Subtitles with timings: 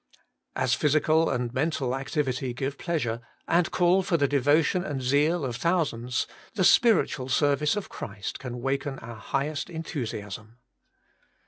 [0.55, 5.57] As physical and mental activity give pleasure, and call for the devotion and zeal of
[5.57, 10.57] thousands, the spiritual service of Christ can waken our highest enthusiasm.